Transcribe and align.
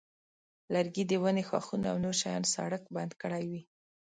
لرګي 0.73 1.03
د 1.07 1.11
ونې 1.21 1.43
ښاخونه 1.49 1.87
او 1.91 1.97
نور 2.03 2.15
شیان 2.21 2.43
سړک 2.55 2.83
بند 2.95 3.11
کړی 3.21 3.43
وي. 3.51 3.61